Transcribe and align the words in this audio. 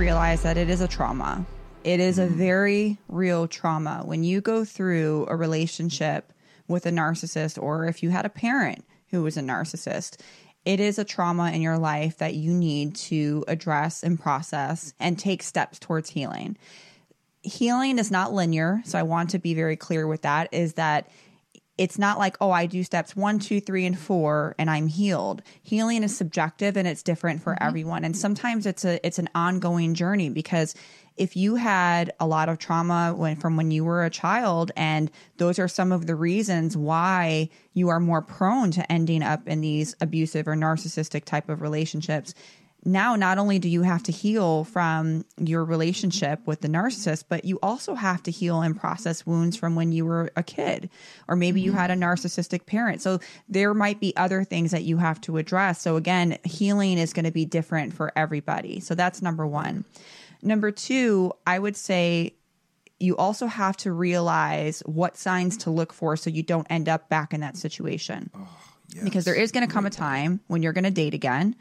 realize 0.00 0.42
that 0.42 0.56
it 0.56 0.70
is 0.70 0.80
a 0.80 0.88
trauma. 0.88 1.44
It 1.84 2.00
is 2.00 2.18
a 2.18 2.26
mm-hmm. 2.26 2.38
very 2.38 2.98
real 3.08 3.46
trauma. 3.46 4.00
When 4.02 4.24
you 4.24 4.40
go 4.40 4.64
through 4.64 5.26
a 5.28 5.36
relationship 5.36 6.32
with 6.66 6.86
a 6.86 6.90
narcissist, 6.90 7.62
or 7.62 7.84
if 7.84 8.02
you 8.02 8.08
had 8.08 8.24
a 8.24 8.30
parent 8.30 8.86
who 9.10 9.22
was 9.22 9.36
a 9.36 9.42
narcissist, 9.42 10.18
it 10.64 10.80
is 10.80 10.98
a 10.98 11.04
trauma 11.04 11.50
in 11.52 11.60
your 11.60 11.76
life 11.76 12.16
that 12.16 12.34
you 12.34 12.50
need 12.50 12.94
to 12.94 13.44
address 13.46 14.02
and 14.02 14.18
process 14.18 14.94
and 14.98 15.18
take 15.18 15.42
steps 15.42 15.78
towards 15.78 16.08
healing. 16.08 16.56
Healing 17.42 17.98
is 17.98 18.10
not 18.10 18.32
linear. 18.32 18.80
So 18.86 18.98
I 18.98 19.02
want 19.02 19.30
to 19.30 19.38
be 19.38 19.52
very 19.52 19.76
clear 19.76 20.06
with 20.06 20.22
that 20.22 20.48
is 20.50 20.74
that 20.74 21.10
it's 21.80 21.98
not 21.98 22.18
like, 22.18 22.36
oh, 22.42 22.50
I 22.50 22.66
do 22.66 22.84
steps 22.84 23.16
one, 23.16 23.38
two, 23.38 23.58
three, 23.58 23.86
and 23.86 23.98
four, 23.98 24.54
and 24.58 24.68
I'm 24.68 24.86
healed. 24.86 25.40
Healing 25.62 26.02
is 26.02 26.14
subjective 26.14 26.76
and 26.76 26.86
it's 26.86 27.02
different 27.02 27.42
for 27.42 27.54
mm-hmm. 27.54 27.66
everyone. 27.66 28.04
And 28.04 28.14
sometimes 28.14 28.66
it's 28.66 28.84
a 28.84 29.04
it's 29.04 29.18
an 29.18 29.30
ongoing 29.34 29.94
journey 29.94 30.28
because 30.28 30.74
if 31.16 31.36
you 31.36 31.54
had 31.54 32.12
a 32.20 32.26
lot 32.26 32.50
of 32.50 32.58
trauma 32.58 33.14
when 33.16 33.36
from 33.36 33.56
when 33.56 33.70
you 33.70 33.82
were 33.82 34.04
a 34.04 34.10
child 34.10 34.72
and 34.76 35.10
those 35.38 35.58
are 35.58 35.68
some 35.68 35.90
of 35.90 36.06
the 36.06 36.14
reasons 36.14 36.76
why 36.76 37.48
you 37.72 37.88
are 37.88 37.98
more 37.98 38.20
prone 38.20 38.70
to 38.72 38.92
ending 38.92 39.22
up 39.22 39.48
in 39.48 39.62
these 39.62 39.96
abusive 40.02 40.46
or 40.48 40.54
narcissistic 40.54 41.24
type 41.24 41.48
of 41.48 41.62
relationships 41.62 42.34
now 42.84 43.16
not 43.16 43.38
only 43.38 43.58
do 43.58 43.68
you 43.68 43.82
have 43.82 44.02
to 44.02 44.12
heal 44.12 44.64
from 44.64 45.24
your 45.38 45.64
relationship 45.64 46.40
with 46.46 46.60
the 46.60 46.68
narcissist 46.68 47.24
but 47.28 47.44
you 47.44 47.58
also 47.62 47.94
have 47.94 48.22
to 48.22 48.30
heal 48.30 48.62
and 48.62 48.78
process 48.78 49.26
wounds 49.26 49.56
from 49.56 49.74
when 49.74 49.92
you 49.92 50.04
were 50.04 50.30
a 50.36 50.42
kid 50.42 50.88
or 51.28 51.36
maybe 51.36 51.60
you 51.60 51.70
mm-hmm. 51.70 51.80
had 51.80 51.90
a 51.90 51.94
narcissistic 51.94 52.66
parent. 52.66 53.02
So 53.02 53.20
there 53.48 53.74
might 53.74 54.00
be 54.00 54.16
other 54.16 54.44
things 54.44 54.70
that 54.70 54.82
you 54.82 54.96
have 54.98 55.20
to 55.22 55.36
address. 55.36 55.80
So 55.80 55.96
again 55.96 56.38
healing 56.44 56.98
is 56.98 57.12
going 57.12 57.26
to 57.26 57.30
be 57.30 57.44
different 57.44 57.92
for 57.94 58.12
everybody. 58.16 58.80
So 58.80 58.94
that's 58.94 59.22
number 59.22 59.46
1 59.46 59.84
number 60.42 60.70
2 60.70 61.30
i 61.46 61.58
would 61.58 61.76
say 61.76 62.32
you 63.00 63.16
also 63.16 63.46
have 63.46 63.76
to 63.78 63.90
realize 63.90 64.82
what 64.84 65.16
signs 65.16 65.56
to 65.56 65.70
look 65.70 65.92
for 65.92 66.16
so 66.16 66.30
you 66.30 66.42
don't 66.42 66.66
end 66.70 66.88
up 66.88 67.08
back 67.08 67.32
in 67.32 67.40
that 67.40 67.56
situation. 67.56 68.30
Oh, 68.34 68.46
because 69.02 69.24
there 69.24 69.34
is 69.34 69.52
going 69.52 69.66
to 69.66 69.72
come 69.72 69.86
a 69.86 69.90
time 69.90 70.40
when 70.48 70.62
you're 70.62 70.72
going 70.72 70.84
to 70.84 70.90
date 70.90 71.14
again 71.14 71.56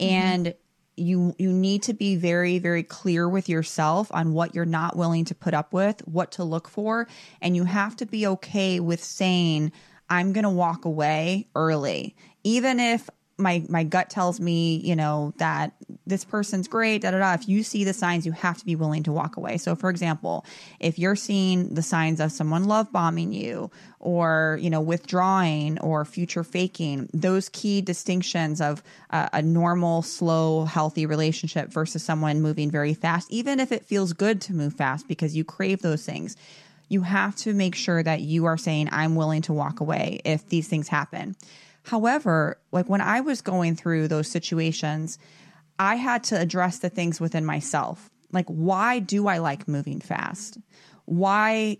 and 0.00 0.54
you 0.96 1.34
you 1.38 1.52
need 1.52 1.84
to 1.84 1.92
be 1.92 2.16
very 2.16 2.58
very 2.58 2.82
clear 2.82 3.28
with 3.28 3.48
yourself 3.48 4.08
on 4.12 4.32
what 4.32 4.54
you're 4.54 4.64
not 4.64 4.96
willing 4.96 5.24
to 5.24 5.34
put 5.34 5.54
up 5.54 5.72
with 5.72 6.00
what 6.06 6.32
to 6.32 6.44
look 6.44 6.68
for. 6.68 7.06
And 7.40 7.54
you 7.54 7.64
have 7.64 7.96
to 7.96 8.06
be 8.06 8.26
okay 8.26 8.80
with 8.80 9.02
saying 9.02 9.72
i'm 10.10 10.32
going 10.32 10.44
to 10.44 10.50
walk 10.50 10.84
away 10.84 11.48
early. 11.54 12.16
Even 12.44 12.80
if 12.80 13.08
my 13.38 13.64
my 13.68 13.84
gut 13.84 14.10
tells 14.10 14.40
me, 14.40 14.76
you 14.76 14.96
know, 14.96 15.32
that 15.38 15.72
this 16.06 16.24
person's 16.24 16.66
great, 16.66 17.02
da 17.02 17.12
da 17.12 17.18
da. 17.18 17.34
If 17.34 17.48
you 17.48 17.62
see 17.62 17.84
the 17.84 17.92
signs, 17.92 18.26
you 18.26 18.32
have 18.32 18.58
to 18.58 18.66
be 18.66 18.74
willing 18.74 19.04
to 19.04 19.12
walk 19.12 19.36
away. 19.36 19.58
So, 19.58 19.76
for 19.76 19.90
example, 19.90 20.44
if 20.80 20.98
you're 20.98 21.16
seeing 21.16 21.74
the 21.74 21.82
signs 21.82 22.20
of 22.20 22.32
someone 22.32 22.64
love 22.64 22.90
bombing 22.92 23.32
you, 23.32 23.70
or 24.00 24.58
you 24.60 24.70
know, 24.70 24.80
withdrawing, 24.80 25.78
or 25.78 26.04
future 26.04 26.42
faking, 26.42 27.08
those 27.14 27.48
key 27.48 27.80
distinctions 27.80 28.60
of 28.60 28.82
uh, 29.10 29.28
a 29.32 29.40
normal, 29.40 30.02
slow, 30.02 30.64
healthy 30.64 31.06
relationship 31.06 31.68
versus 31.70 32.02
someone 32.02 32.42
moving 32.42 32.70
very 32.70 32.94
fast, 32.94 33.30
even 33.30 33.60
if 33.60 33.70
it 33.70 33.84
feels 33.84 34.12
good 34.12 34.40
to 34.42 34.52
move 34.52 34.74
fast 34.74 35.06
because 35.06 35.36
you 35.36 35.44
crave 35.44 35.80
those 35.80 36.04
things. 36.04 36.36
You 36.90 37.02
have 37.02 37.36
to 37.36 37.52
make 37.52 37.74
sure 37.74 38.02
that 38.02 38.22
you 38.22 38.46
are 38.46 38.56
saying, 38.56 38.88
I'm 38.90 39.14
willing 39.14 39.42
to 39.42 39.52
walk 39.52 39.80
away 39.80 40.22
if 40.24 40.48
these 40.48 40.68
things 40.68 40.88
happen. 40.88 41.36
However, 41.88 42.60
like 42.70 42.86
when 42.86 43.00
I 43.00 43.22
was 43.22 43.40
going 43.40 43.74
through 43.74 44.08
those 44.08 44.28
situations, 44.28 45.18
I 45.78 45.94
had 45.94 46.22
to 46.24 46.38
address 46.38 46.80
the 46.80 46.90
things 46.90 47.18
within 47.18 47.46
myself. 47.46 48.10
Like, 48.30 48.44
why 48.46 48.98
do 48.98 49.26
I 49.26 49.38
like 49.38 49.66
moving 49.66 49.98
fast? 49.98 50.58
Why, 51.06 51.78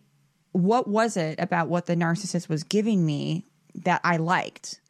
what 0.53 0.89
was 0.89 1.19
it 1.19 1.39
about 1.39 1.69
what 1.69 1.85
the 1.85 1.95
narcissist 1.95 2.49
was 2.49 2.65
giving 2.65 3.05
me 3.05 3.45
that 3.75 4.01
I 4.03 4.17
liked? 4.17 4.81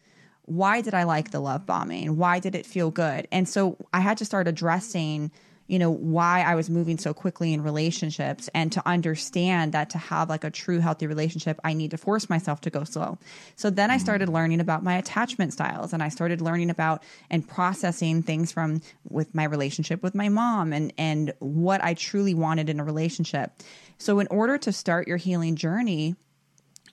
Why 0.43 0.83
did 0.83 0.95
I 0.95 1.03
like 1.03 1.33
the 1.33 1.41
love 1.41 1.67
bombing? 1.67 2.17
Why 2.17 2.39
did 2.39 2.55
it 2.55 2.65
feel 2.65 2.93
good? 2.93 3.27
And 3.33 3.49
so 3.49 3.77
I 3.93 3.99
had 3.99 4.19
to 4.19 4.25
start 4.25 4.47
addressing 4.47 5.33
you 5.69 5.79
know 5.79 5.91
why 5.91 6.43
I 6.43 6.55
was 6.55 6.69
moving 6.69 6.99
so 6.99 7.15
quickly 7.15 7.53
in 7.53 7.63
relationships 7.63 8.49
and 8.55 8.73
to 8.73 8.83
understand 8.87 9.73
that 9.73 9.91
to 9.91 9.99
have 9.99 10.29
like 10.29 10.43
a 10.43 10.51
true 10.51 10.81
healthy 10.81 11.07
relationship 11.07 11.61
I 11.63 11.75
need 11.75 11.93
to 11.93 11.99
force 11.99 12.29
myself 12.29 12.63
to 12.63 12.71
go 12.71 12.85
slow. 12.85 13.19
So 13.55 13.71
then 13.71 13.91
I 13.91 13.95
mm-hmm. 13.95 14.05
started 14.05 14.29
learning 14.29 14.61
about 14.61 14.83
my 14.83 14.97
attachment 14.97 15.53
styles 15.53 15.93
and 15.93 16.03
I 16.03 16.09
started 16.09 16.41
learning 16.41 16.71
about 16.71 17.05
and 17.31 17.47
processing 17.47 18.23
things 18.23 18.51
from 18.51 18.81
with 19.09 19.35
my 19.35 19.45
relationship 19.45 20.03
with 20.03 20.15
my 20.15 20.29
mom 20.29 20.73
and 20.73 20.93
and 20.99 21.33
what 21.39 21.85
I 21.85 21.95
truly 21.95 22.35
wanted 22.35 22.69
in 22.69 22.81
a 22.81 22.85
relationship. 22.85 23.53
So 23.99 24.21
in 24.21 24.27
order 24.29 24.59
to 24.59 24.73
start 24.73 25.07
your 25.07 25.17
healing 25.19 25.55
journey, 25.55 26.17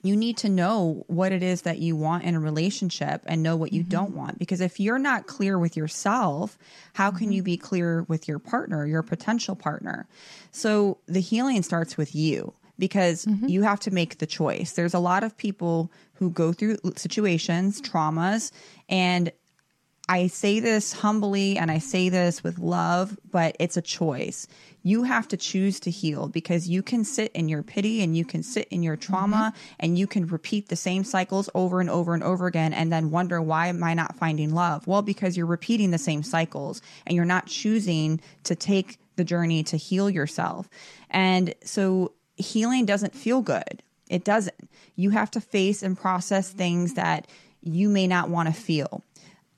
you 0.06 0.16
need 0.16 0.36
to 0.38 0.48
know 0.48 1.04
what 1.06 1.32
it 1.32 1.42
is 1.42 1.62
that 1.62 1.78
you 1.78 1.96
want 1.96 2.24
in 2.24 2.34
a 2.34 2.40
relationship 2.40 3.22
and 3.26 3.42
know 3.42 3.56
what 3.56 3.72
you 3.72 3.82
mm-hmm. 3.82 3.90
don't 3.90 4.16
want. 4.16 4.38
Because 4.38 4.60
if 4.60 4.78
you're 4.80 4.98
not 4.98 5.26
clear 5.26 5.58
with 5.58 5.76
yourself, 5.76 6.58
how 6.94 7.10
can 7.10 7.32
you 7.32 7.40
mm-hmm. 7.40 7.46
be 7.46 7.56
clear 7.56 8.02
with 8.04 8.28
your 8.28 8.38
partner, 8.38 8.86
your 8.86 9.02
potential 9.02 9.56
partner? 9.56 10.06
So 10.50 10.98
the 11.06 11.20
healing 11.20 11.62
starts 11.62 11.96
with 11.96 12.14
you 12.14 12.54
because 12.78 13.24
mm-hmm. 13.24 13.48
you 13.48 13.62
have 13.62 13.80
to 13.80 13.90
make 13.90 14.18
the 14.18 14.26
choice. 14.26 14.72
There's 14.72 14.94
a 14.94 14.98
lot 14.98 15.24
of 15.24 15.36
people 15.36 15.90
who 16.14 16.30
go 16.30 16.52
through 16.52 16.78
situations, 16.96 17.80
traumas, 17.80 18.52
and 18.88 19.32
I 20.08 20.28
say 20.28 20.60
this 20.60 20.92
humbly 20.92 21.58
and 21.58 21.70
I 21.70 21.78
say 21.78 22.08
this 22.08 22.44
with 22.44 22.58
love, 22.58 23.18
but 23.30 23.56
it's 23.58 23.76
a 23.76 23.82
choice. 23.82 24.46
You 24.84 25.02
have 25.02 25.26
to 25.28 25.36
choose 25.36 25.80
to 25.80 25.90
heal 25.90 26.28
because 26.28 26.68
you 26.68 26.80
can 26.80 27.02
sit 27.02 27.32
in 27.32 27.48
your 27.48 27.64
pity 27.64 28.02
and 28.02 28.16
you 28.16 28.24
can 28.24 28.44
sit 28.44 28.68
in 28.68 28.84
your 28.84 28.94
trauma 28.94 29.52
mm-hmm. 29.52 29.74
and 29.80 29.98
you 29.98 30.06
can 30.06 30.28
repeat 30.28 30.68
the 30.68 30.76
same 30.76 31.02
cycles 31.02 31.50
over 31.54 31.80
and 31.80 31.90
over 31.90 32.14
and 32.14 32.22
over 32.22 32.46
again 32.46 32.72
and 32.72 32.92
then 32.92 33.10
wonder, 33.10 33.42
why 33.42 33.66
am 33.66 33.82
I 33.82 33.94
not 33.94 34.14
finding 34.16 34.54
love? 34.54 34.86
Well, 34.86 35.02
because 35.02 35.36
you're 35.36 35.44
repeating 35.44 35.90
the 35.90 35.98
same 35.98 36.22
cycles 36.22 36.80
and 37.04 37.16
you're 37.16 37.24
not 37.24 37.46
choosing 37.46 38.20
to 38.44 38.54
take 38.54 38.98
the 39.16 39.24
journey 39.24 39.64
to 39.64 39.76
heal 39.76 40.08
yourself. 40.08 40.68
And 41.10 41.52
so 41.64 42.12
healing 42.36 42.86
doesn't 42.86 43.14
feel 43.14 43.42
good. 43.42 43.82
It 44.08 44.22
doesn't. 44.22 44.54
You 44.94 45.10
have 45.10 45.32
to 45.32 45.40
face 45.40 45.82
and 45.82 45.98
process 45.98 46.50
things 46.50 46.94
that 46.94 47.26
you 47.60 47.88
may 47.88 48.06
not 48.06 48.28
want 48.30 48.46
to 48.46 48.54
feel 48.54 49.02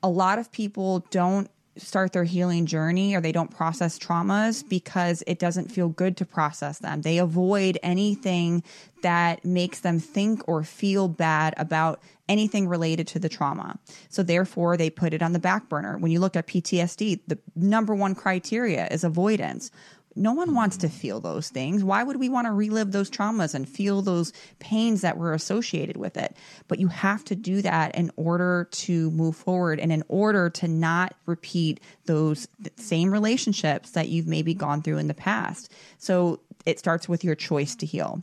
a 0.02 0.08
lot 0.08 0.38
of 0.38 0.50
people 0.52 1.00
don't 1.10 1.50
start 1.78 2.12
their 2.12 2.24
healing 2.24 2.66
journey 2.66 3.14
or 3.14 3.20
they 3.20 3.32
don't 3.32 3.50
process 3.50 3.98
traumas 3.98 4.68
because 4.68 5.22
it 5.26 5.38
doesn't 5.38 5.70
feel 5.70 5.88
good 5.88 6.16
to 6.16 6.24
process 6.24 6.78
them. 6.78 7.02
They 7.02 7.18
avoid 7.18 7.78
anything 7.82 8.62
that 9.02 9.44
makes 9.44 9.80
them 9.80 10.00
think 10.00 10.42
or 10.48 10.64
feel 10.64 11.08
bad 11.08 11.54
about 11.56 12.00
anything 12.28 12.68
related 12.68 13.06
to 13.08 13.18
the 13.18 13.28
trauma. 13.28 13.78
So 14.08 14.22
therefore 14.22 14.76
they 14.76 14.90
put 14.90 15.14
it 15.14 15.22
on 15.22 15.32
the 15.32 15.38
back 15.38 15.68
burner. 15.68 15.96
When 15.98 16.10
you 16.10 16.20
look 16.20 16.36
at 16.36 16.46
PTSD, 16.46 17.20
the 17.26 17.38
number 17.54 17.94
one 17.94 18.14
criteria 18.14 18.88
is 18.88 19.04
avoidance. 19.04 19.70
No 20.18 20.32
one 20.32 20.54
wants 20.54 20.76
to 20.78 20.88
feel 20.88 21.20
those 21.20 21.48
things. 21.48 21.84
Why 21.84 22.02
would 22.02 22.16
we 22.16 22.28
want 22.28 22.46
to 22.46 22.52
relive 22.52 22.92
those 22.92 23.10
traumas 23.10 23.54
and 23.54 23.68
feel 23.68 24.02
those 24.02 24.32
pains 24.58 25.00
that 25.02 25.16
were 25.16 25.32
associated 25.32 25.96
with 25.96 26.16
it? 26.16 26.36
But 26.66 26.78
you 26.78 26.88
have 26.88 27.24
to 27.24 27.36
do 27.36 27.62
that 27.62 27.94
in 27.94 28.10
order 28.16 28.68
to 28.72 29.10
move 29.12 29.36
forward 29.36 29.80
and 29.80 29.92
in 29.92 30.02
order 30.08 30.50
to 30.50 30.68
not 30.68 31.14
repeat 31.26 31.80
those 32.06 32.48
same 32.76 33.12
relationships 33.12 33.92
that 33.92 34.08
you've 34.08 34.26
maybe 34.26 34.54
gone 34.54 34.82
through 34.82 34.98
in 34.98 35.08
the 35.08 35.14
past. 35.14 35.72
So 35.98 36.40
it 36.66 36.78
starts 36.78 37.08
with 37.08 37.24
your 37.24 37.34
choice 37.34 37.76
to 37.76 37.86
heal 37.86 38.22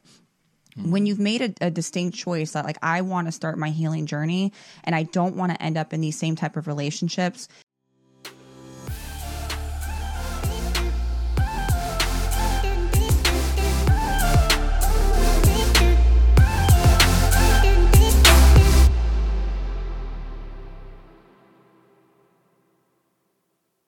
when 0.83 1.05
you've 1.05 1.19
made 1.19 1.41
a, 1.41 1.67
a 1.67 1.71
distinct 1.71 2.17
choice 2.17 2.51
that 2.51 2.65
like 2.65 2.77
i 2.81 3.01
want 3.01 3.27
to 3.27 3.31
start 3.31 3.57
my 3.57 3.69
healing 3.69 4.05
journey 4.05 4.51
and 4.83 4.93
i 4.93 5.03
don't 5.03 5.35
want 5.35 5.51
to 5.51 5.61
end 5.61 5.77
up 5.77 5.93
in 5.93 6.01
these 6.01 6.17
same 6.17 6.35
type 6.35 6.57
of 6.57 6.67
relationships 6.67 7.47